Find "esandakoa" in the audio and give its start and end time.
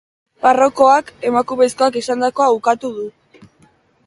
2.03-2.51